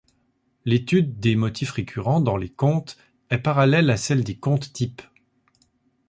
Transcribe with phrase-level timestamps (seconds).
[0.65, 2.97] L'étude des motifs récurrents dans les contes
[3.29, 5.03] est parallèle à celle des contes-types.